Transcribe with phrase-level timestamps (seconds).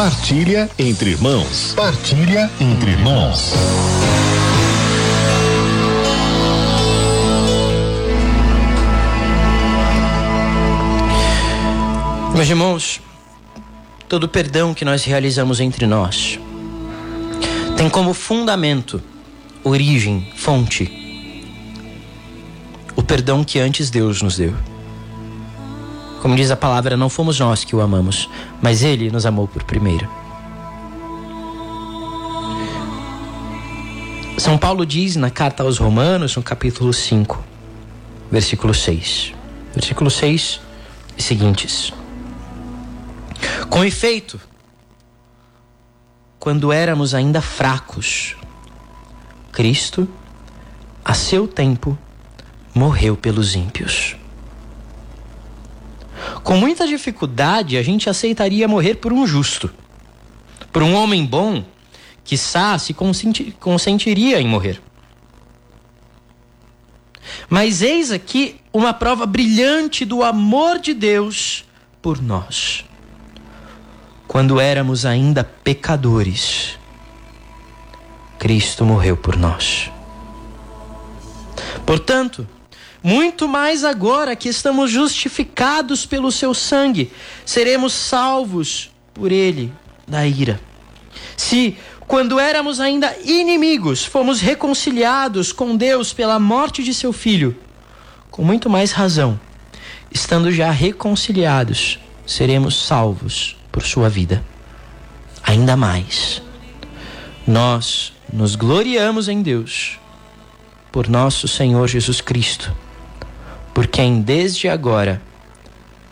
[0.00, 1.74] Partilha entre irmãos.
[1.76, 3.52] Partilha entre irmãos.
[12.34, 13.02] Meus irmãos,
[14.08, 16.40] todo perdão que nós realizamos entre nós
[17.76, 19.02] tem como fundamento,
[19.62, 20.90] origem, fonte,
[22.96, 24.69] o perdão que antes Deus nos deu.
[26.20, 28.28] Como diz a palavra, não fomos nós que o amamos,
[28.60, 30.08] mas ele nos amou por primeiro.
[34.36, 37.42] São Paulo diz na carta aos Romanos, no capítulo 5,
[38.30, 39.34] versículo 6.
[39.74, 40.60] Versículo 6
[41.16, 41.92] e seguintes.
[43.70, 44.40] Com efeito,
[46.38, 48.36] quando éramos ainda fracos,
[49.52, 50.08] Cristo,
[51.04, 51.96] a seu tempo,
[52.74, 54.19] morreu pelos ímpios.
[56.42, 59.70] Com muita dificuldade, a gente aceitaria morrer por um justo.
[60.72, 61.64] Por um homem bom,
[62.24, 64.80] que se consenti consentiria em morrer.
[67.48, 71.64] Mas eis aqui uma prova brilhante do amor de Deus
[72.00, 72.84] por nós.
[74.26, 76.78] Quando éramos ainda pecadores,
[78.38, 79.90] Cristo morreu por nós.
[81.84, 82.46] Portanto,
[83.02, 87.10] muito mais agora que estamos justificados pelo seu sangue,
[87.46, 89.72] seremos salvos por ele
[90.06, 90.60] da ira.
[91.36, 91.76] Se,
[92.06, 97.56] quando éramos ainda inimigos, fomos reconciliados com Deus pela morte de seu filho,
[98.30, 99.40] com muito mais razão,
[100.10, 104.44] estando já reconciliados, seremos salvos por sua vida.
[105.42, 106.42] Ainda mais,
[107.46, 109.98] nós nos gloriamos em Deus
[110.92, 112.70] por nosso Senhor Jesus Cristo
[113.80, 115.22] por quem desde agora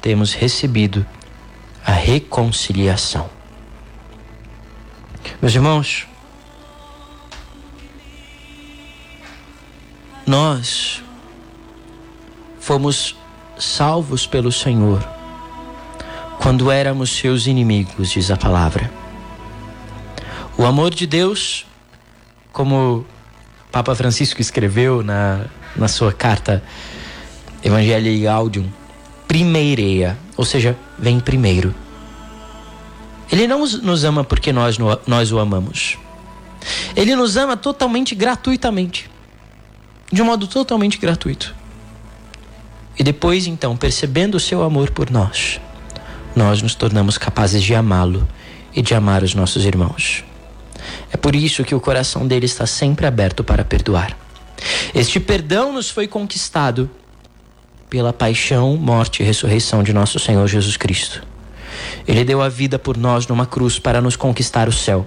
[0.00, 1.06] temos recebido
[1.86, 3.30] a reconciliação.
[5.40, 6.08] Meus irmãos,
[10.26, 11.04] nós
[12.58, 13.16] fomos
[13.56, 15.00] salvos pelo Senhor
[16.40, 18.90] quando éramos seus inimigos, diz a palavra.
[20.58, 21.64] O amor de Deus,
[22.52, 23.06] como
[23.70, 25.44] Papa Francisco escreveu na,
[25.76, 26.60] na sua carta
[27.62, 28.68] Evangelii Gaudium,
[29.28, 31.74] primeireia, ou seja, vem primeiro.
[33.30, 35.96] Ele não nos ama porque nós, nós o amamos.
[36.94, 39.10] Ele nos ama totalmente gratuitamente.
[40.12, 41.54] De um modo totalmente gratuito.
[42.98, 45.58] E depois, então, percebendo o seu amor por nós,
[46.36, 48.28] nós nos tornamos capazes de amá-lo
[48.74, 50.24] e de amar os nossos irmãos.
[51.10, 54.16] É por isso que o coração dele está sempre aberto para perdoar.
[54.94, 56.90] Este perdão nos foi conquistado
[57.92, 61.22] pela paixão, morte e ressurreição de nosso Senhor Jesus Cristo.
[62.08, 65.06] Ele deu a vida por nós numa cruz para nos conquistar o céu.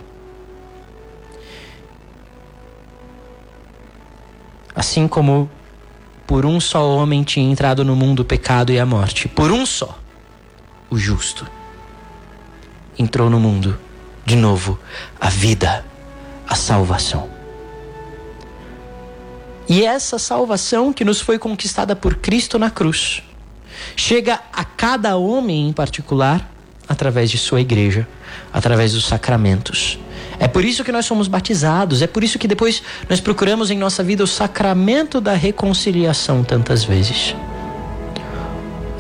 [4.76, 5.50] Assim como
[6.28, 9.66] por um só homem tinha entrado no mundo o pecado e a morte, por um
[9.66, 9.98] só,
[10.88, 11.48] o justo,
[13.00, 13.80] entrou no mundo
[14.24, 14.78] de novo
[15.20, 15.84] a vida,
[16.48, 17.35] a salvação.
[19.68, 23.24] E essa salvação que nos foi conquistada por Cristo na cruz
[23.96, 26.52] chega a cada homem em particular
[26.88, 28.08] através de sua igreja,
[28.54, 29.98] através dos sacramentos.
[30.38, 33.78] É por isso que nós somos batizados, é por isso que depois nós procuramos em
[33.78, 37.36] nossa vida o sacramento da reconciliação tantas vezes.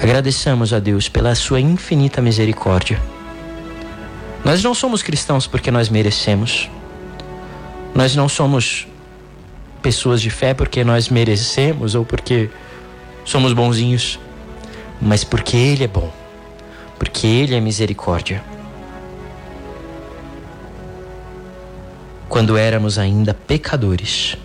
[0.01, 3.01] Agradeçamos a Deus pela sua infinita misericórdia.
[4.43, 6.69] Nós não somos cristãos porque nós merecemos.
[7.93, 8.87] Nós não somos
[9.85, 12.49] pessoas de fé porque nós merecemos ou porque
[13.23, 14.19] somos bonzinhos,
[14.99, 16.11] mas porque Ele é bom,
[16.97, 18.43] porque Ele é misericórdia.
[22.27, 24.35] Quando éramos ainda pecadores,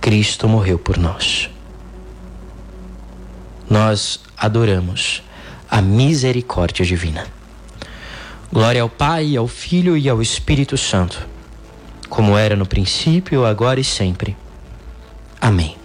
[0.00, 1.50] Cristo morreu por nós.
[3.68, 5.20] Nós adoramos
[5.68, 7.26] a misericórdia divina.
[8.52, 11.26] Glória ao Pai, ao Filho e ao Espírito Santo,
[12.08, 14.36] como era no princípio, agora e sempre
[15.40, 15.79] Amém.